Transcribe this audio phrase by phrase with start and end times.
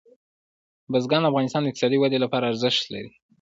[0.91, 3.09] بزګان د افغانستان د اقتصادي ودې لپاره ارزښت لري.